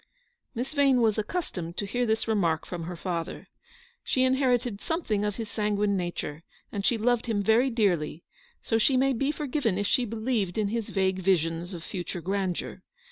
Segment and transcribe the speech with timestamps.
[0.55, 3.49] Miss Vane was accustomed to hear this remark from her father.
[4.03, 8.23] She inherited something of his sanguine nature, and she loved him very dearly,
[8.63, 12.81] so she may be forgiven if she believed in his vague visions of future grandeur.